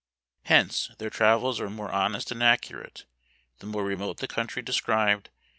Hence, 0.45 0.89
their 0.97 1.11
travels 1.11 1.59
are 1.59 1.69
more 1.69 1.91
honest 1.91 2.31
and 2.31 2.41
accurate, 2.41 3.05
the 3.59 3.67
more 3.67 3.85
remote 3.85 4.17
the 4.17 4.27
country 4.27 4.63
described. 4.63 5.29